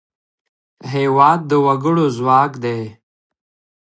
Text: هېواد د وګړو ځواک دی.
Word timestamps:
هېواد 0.93 1.39
د 1.49 1.51
وګړو 1.65 2.05
ځواک 2.17 2.51
دی. 2.63 2.81